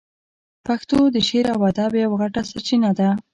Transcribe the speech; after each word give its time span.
پښتو 0.65 0.97
د 1.15 1.17
شعر 1.27 1.45
او 1.55 1.59
ادب 1.71 1.91
یوه 2.03 2.15
غټه 2.21 2.41
سرچینه 2.49 2.91
ده. 2.99 3.09